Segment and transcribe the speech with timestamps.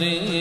[0.00, 0.35] री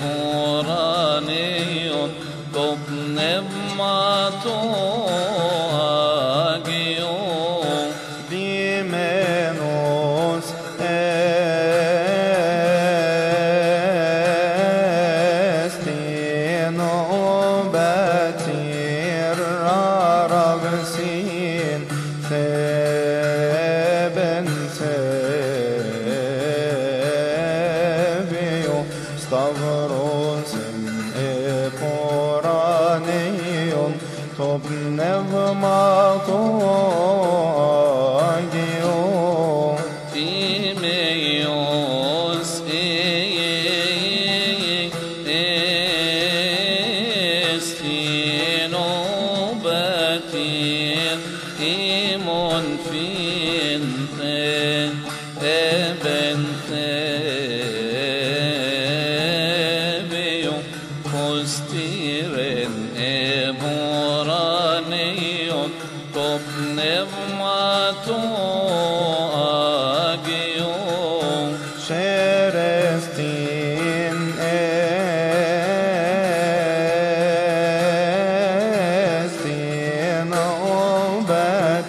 [0.00, 1.90] براني
[2.54, 4.93] قطن امعته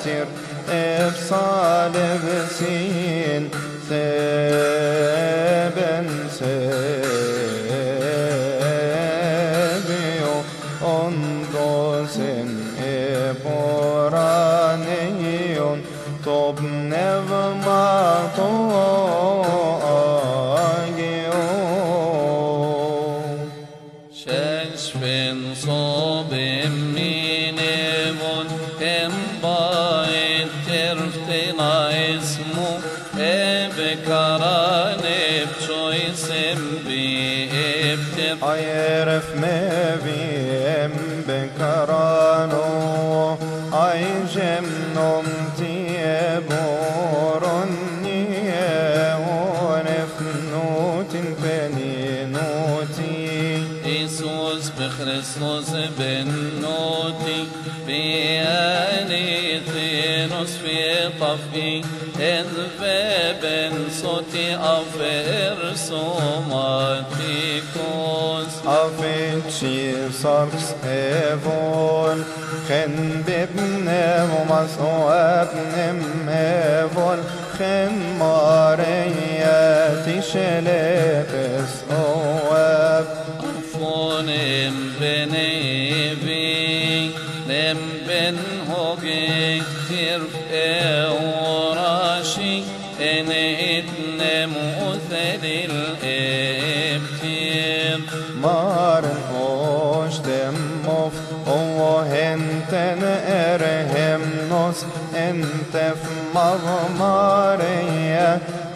[0.05, 0.25] ابصر
[0.69, 2.94] ابصال ابصير
[38.43, 40.93] عيرف مبيم
[41.27, 42.65] بكرانو
[43.73, 45.75] عيجم نمتي
[46.49, 48.23] بورني
[49.25, 50.15] ونف
[50.51, 51.13] نوت
[52.33, 53.63] نوتي.
[53.85, 56.27] إيسوس بخريسوس بن
[56.61, 57.41] نوتي
[57.87, 60.79] بياني ثينوس في
[61.21, 61.71] طفي
[62.19, 62.51] إذ
[62.81, 64.47] بابن صوتي
[65.65, 66.25] أفرسومات
[68.65, 69.77] avvinci
[70.21, 72.19] sarx evol
[72.67, 72.95] خن
[73.27, 76.83] ببنه و مصعب نمه
[77.57, 80.74] خن ماریتی شله
[106.35, 108.29] Maria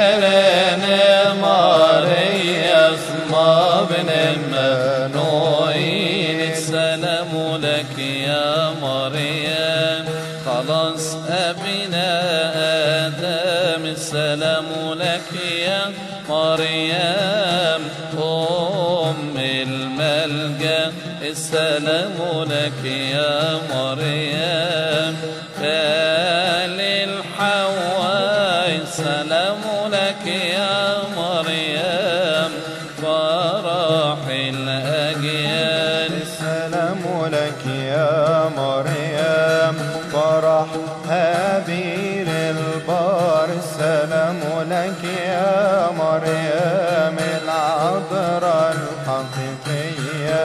[38.57, 39.75] مريم
[40.13, 40.69] فرح
[41.09, 43.47] هابيل البار.
[43.63, 44.39] السلام
[44.69, 50.43] لك يا مريم العذراء الحقيقية.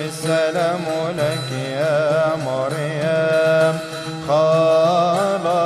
[0.00, 0.84] السلام
[1.18, 2.00] لك يا
[2.46, 3.74] مريم
[4.28, 5.60] خلاص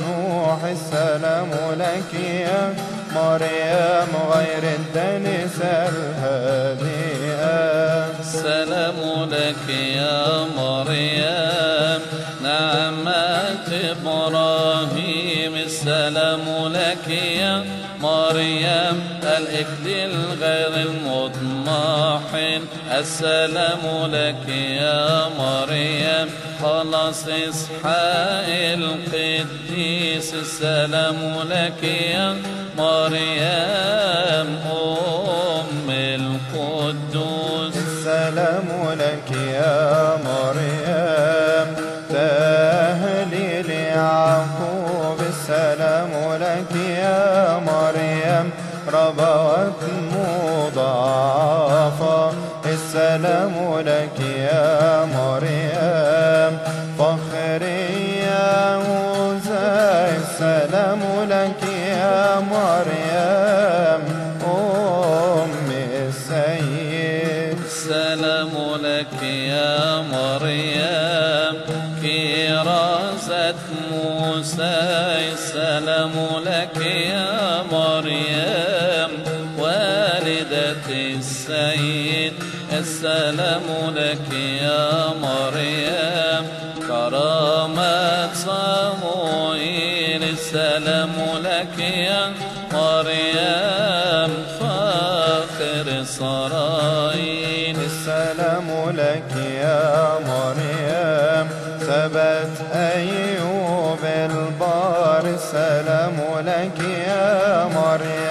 [0.00, 0.60] نوح.
[0.64, 2.60] السلام لك يا
[3.14, 7.04] مريم غير الدنس الهادئة
[8.20, 8.98] السلام
[9.30, 10.22] لك يا
[20.94, 22.60] المطمحن
[22.90, 26.30] السلام لك يا مريم.
[26.62, 30.34] خلاص إسحاق القديس.
[30.34, 32.36] السلام لك يا
[32.78, 34.58] مريم.
[34.66, 37.76] أم القدوس.
[37.76, 41.76] السلام لك يا مريم.
[42.10, 45.18] تهليل يعقوب.
[45.28, 48.50] السلام لك يا مريم.
[48.92, 49.82] ربوت
[51.04, 52.32] مضاعفة
[52.66, 56.58] السلام لك يا مريم.
[56.98, 57.62] فخر
[58.32, 59.66] يهوذا
[60.16, 63.53] السلام لك يا مريم.
[83.04, 86.44] السلام لك يا مريم.
[86.88, 91.12] كرامة صموئيل السلام
[91.44, 92.32] لك يا
[92.72, 94.30] مريم.
[94.60, 101.48] فاخر سرايل السلام لك يا مريم.
[101.80, 108.23] ثبت أيوب البار السلام لك يا مريم.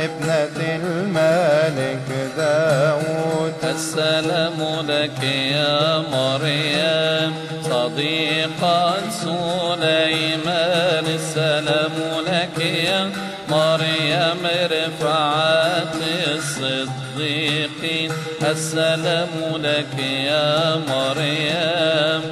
[0.00, 3.54] ابنة الملك داود.
[3.64, 7.34] السلام لك يا مريم.
[7.62, 13.10] صديقة سليمان السلام لك يا
[13.48, 14.42] مريم.
[14.72, 15.96] رفعت
[16.36, 18.10] الصديقين
[18.42, 22.22] السلام لك يا مريم.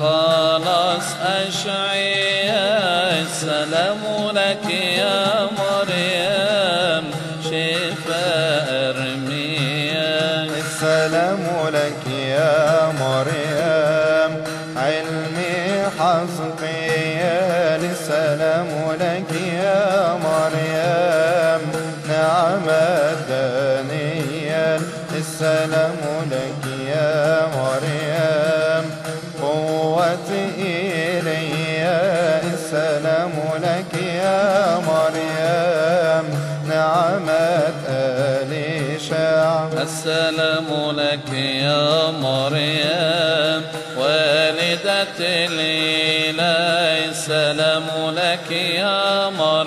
[0.00, 4.02] خلاص أشعياء السلام
[4.34, 5.67] لك يا مريم.
[25.48, 28.84] السلام لك يا مريم.
[29.42, 32.00] قوة إيليا
[32.54, 36.24] السلام لك يا مريم.
[36.68, 40.68] نعمة أليشع السلام
[41.00, 43.62] لك يا مريم.
[43.98, 47.86] والدة الإله السلام
[48.16, 49.57] لك يا مريم.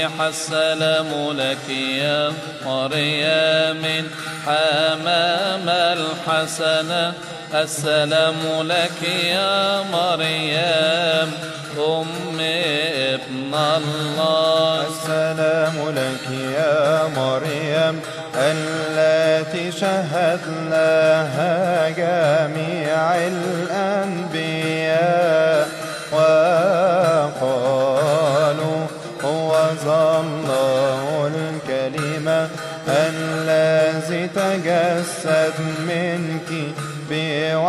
[0.00, 2.32] المسيح السلام لك يا
[2.66, 4.10] مريم
[4.46, 7.12] حمام الحسنة
[7.54, 11.32] السلام لك يا مريم
[11.78, 14.86] أم ابن الله.
[14.88, 16.26] السلام لك
[16.56, 18.00] يا مريم
[18.36, 20.40] التي شهد
[20.70, 24.59] لها جميع الأنبياء.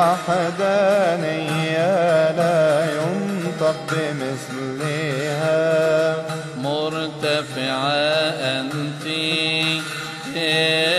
[0.01, 1.91] بوحدانية
[2.31, 5.60] لا ينطق بمثلها.
[6.58, 7.93] مرتفعة
[8.58, 9.05] أنت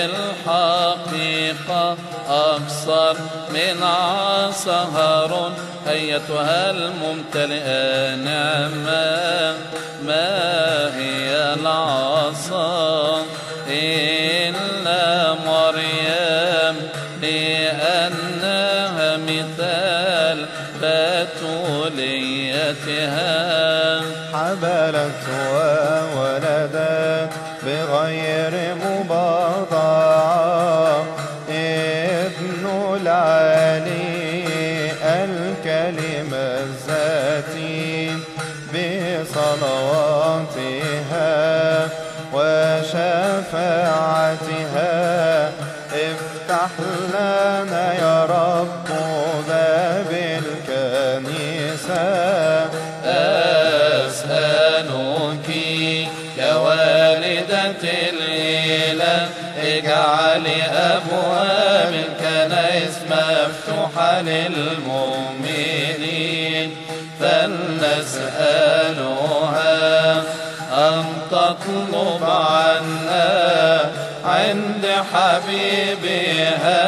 [0.06, 1.96] الحقيقة
[2.28, 3.16] أكثر
[3.50, 3.82] من
[4.96, 5.52] هارون.
[5.88, 9.56] أيتها الممتلئة نعمة
[10.06, 10.91] ما
[24.52, 25.24] حبلت
[60.32, 65.56] اجعلي أبواب الكنائس مفتوحة للمؤمنين
[67.20, 68.22] فلنسألها
[70.72, 73.90] أن تطلب عنا
[74.24, 76.82] عند حبيبها.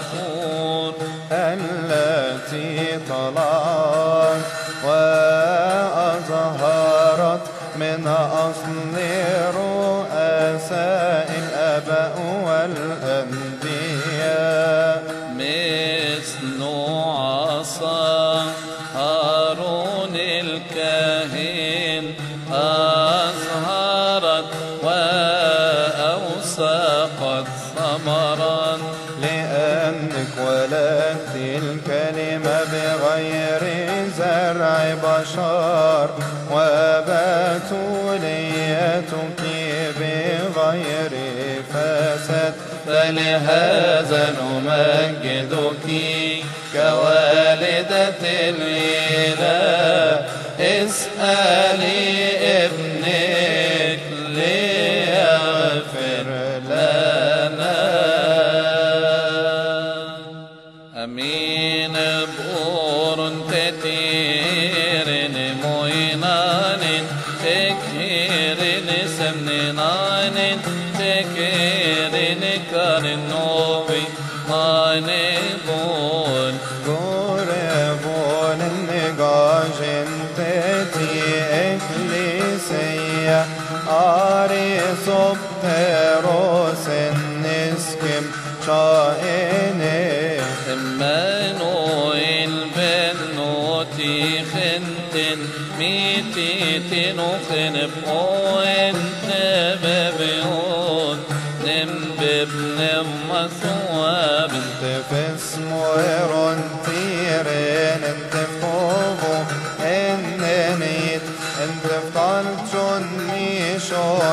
[0.00, 0.94] للبخور
[1.32, 3.79] التي طلعت
[40.70, 41.10] بغير
[41.70, 42.54] فساد
[42.86, 45.86] فلهذا نمجدك
[46.72, 48.14] كوالدة
[48.48, 50.26] الإله.
[50.60, 52.29] اسألي
[80.70, 83.44] انتتي إكليسية
[83.88, 88.24] آري سبتروس النسكم
[88.66, 88.99] شائني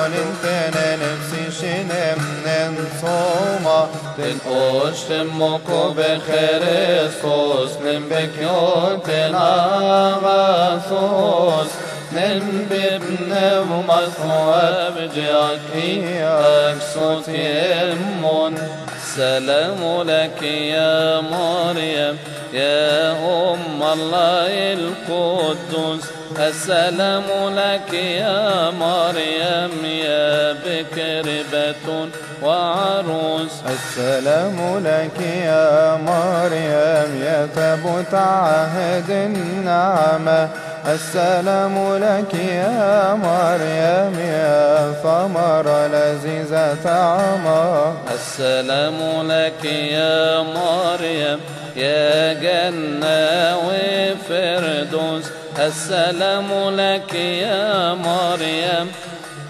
[0.06, 0.44] ميشون انت
[1.02, 3.80] نفسي شنم ننصومه
[4.16, 9.34] ten oshtem moko becherestos nem bekyoten
[10.14, 10.90] agasos
[12.16, 15.90] nem bebnem maswab jaki
[16.68, 18.54] aksot yemon
[19.12, 22.16] السلام لك يا مريم
[22.52, 27.23] يا أم الله القدس السلام
[27.55, 32.11] لك يا مريم يا بكر بتون
[32.43, 33.51] وعروس.
[33.65, 40.49] السلام لك يا مريم يا تابوت عهد النعمة
[40.87, 48.97] السلام لك يا مريم يا ثمر لذيذة عمى السلام
[49.31, 51.39] لك يا مريم
[51.75, 55.25] يا جنة وفردوس.
[55.59, 58.91] السلام لك يا مريم.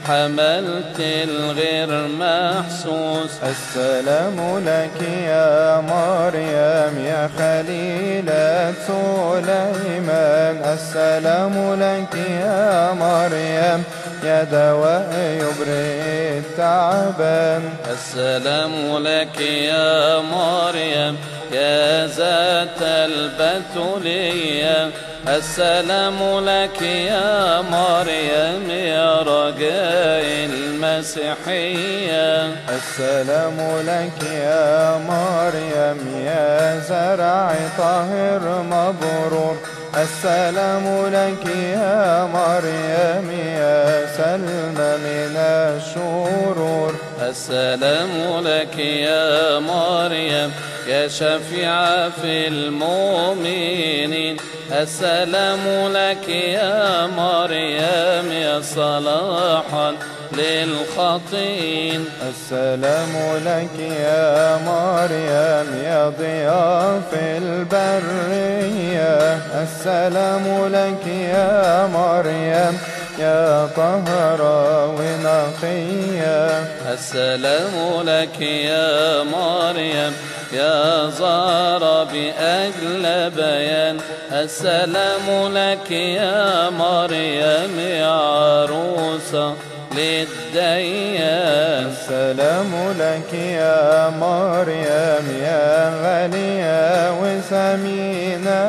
[0.08, 3.32] حملت الغير محسوس.
[3.44, 10.56] السلام لك يا مريم يا خليلة سليمان.
[10.74, 13.84] السلام لك يا مريم
[14.24, 21.18] يا دواء يبرئ التعبان السلام لك يا مريم
[21.52, 24.90] يا ذات البتولية.
[25.36, 32.46] السلام لك يا مريم يا رجاء المسيحية.
[32.70, 33.58] السلام
[33.88, 39.58] لك يا مريم يا زرع طاهر مبرور.
[39.98, 46.96] السلام لك يا مريم يا سلم من الشرور.
[47.22, 50.52] السلام لك يا مريم
[50.88, 54.38] يا شفيعة في المؤمنين.
[54.72, 59.94] السلام لك يا مريم يا صلاحا
[60.32, 62.06] للخطين.
[62.30, 63.14] السلام
[63.46, 69.40] لك يا مريم يا ضياء في البرية.
[69.64, 72.80] السلام لك يا مريم
[73.20, 76.48] يا طهرة ونقية.
[76.94, 80.14] السلام لك يا مريم
[80.58, 83.98] يا زار بأجل بيان
[84.32, 89.54] السلام لك يا مريم يا عروسة
[89.98, 91.88] للديان.
[91.92, 98.62] السلام لك يا مريم يا غالية وسمينة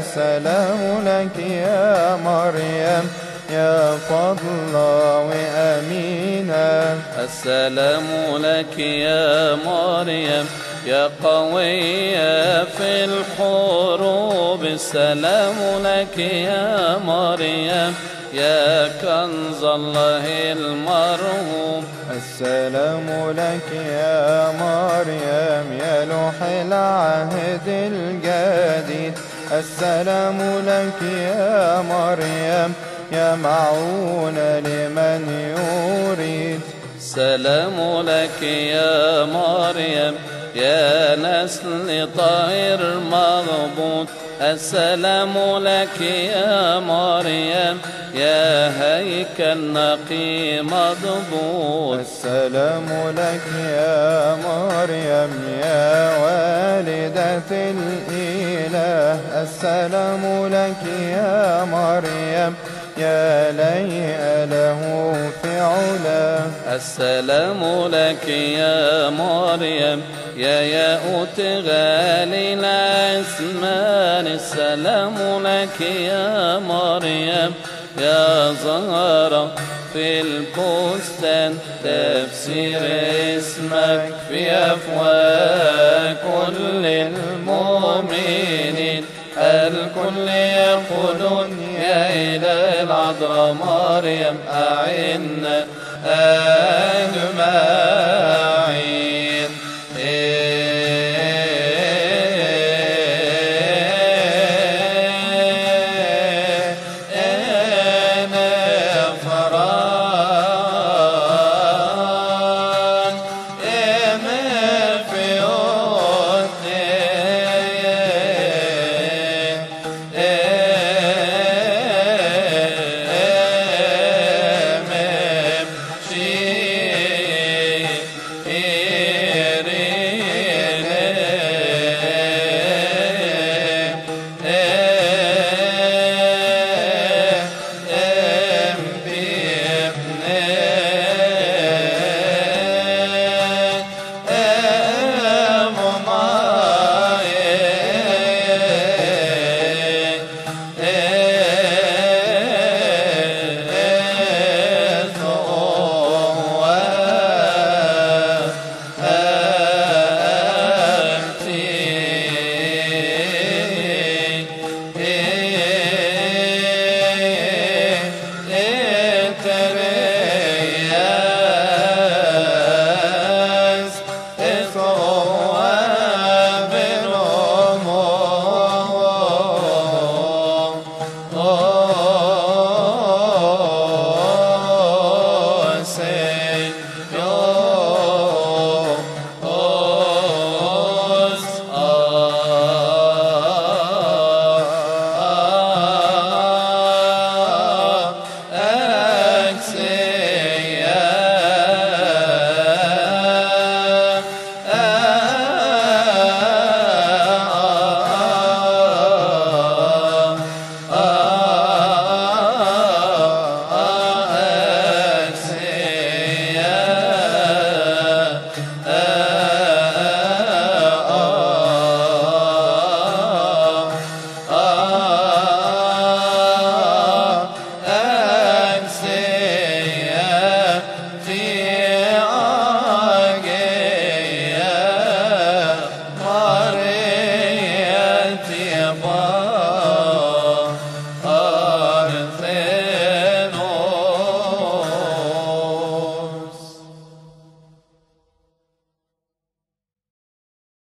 [0.00, 3.04] السلام لك يا مريم
[3.50, 8.06] يا فضلة وأمينة السلام
[8.36, 10.46] لك يا مريم
[10.86, 17.94] يا قوية في الحروب السلام لك يا مريم.
[18.34, 21.84] يا كنز الله المرهوب
[22.16, 29.18] السلام لك يا مريم يا لوح العهد الجديد.
[29.52, 32.74] السلام لك يا مريم
[33.12, 35.22] يا معون لمن
[35.56, 36.60] يريد.
[37.00, 40.14] سلام لك يا مريم.
[40.56, 44.06] يا نسل طائر مغبوط.
[44.40, 47.78] السلام لك يا مريم.
[48.14, 51.98] يا هيكل نقي مضبوط.
[51.98, 55.30] السلام لك يا مريم.
[55.62, 59.20] يا والدة الإله.
[59.42, 62.54] السلام لك يا مريم.
[62.98, 64.80] يا ليئ له
[65.42, 66.46] في علا.
[66.76, 70.02] السلام لك يا مريم.
[70.36, 77.52] يا ياقوت غالي الأسمان السلام لك يا مريم.
[77.98, 79.54] يا زهرة
[79.92, 82.80] في البستان تفسير
[83.38, 88.65] اسمك في أفواه كل المؤمنين.
[89.46, 91.50] الكل يقولون
[91.82, 95.66] يا إله العذراء مريم أعنا
[96.06, 97.46] أجمل